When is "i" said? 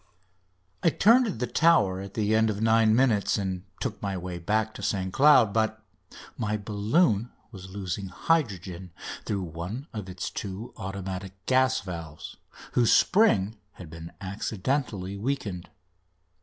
0.81-0.89